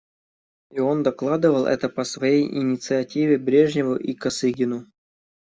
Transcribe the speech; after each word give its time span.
И 0.71 0.79
он 0.79 1.03
докладывал 1.03 1.67
это 1.67 1.87
по 1.87 2.03
своей 2.05 2.47
инициативе 2.51 3.37
Брежневу 3.37 3.95
и 3.97 4.15
Косыгину. 4.15 4.87